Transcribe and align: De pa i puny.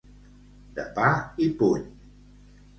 De 0.79 0.85
pa 0.97 1.11
i 1.47 1.51
puny. 1.61 1.87